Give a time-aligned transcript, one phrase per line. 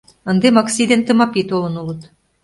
[0.31, 2.01] Ынде Макси ден Тымапи толын улыт.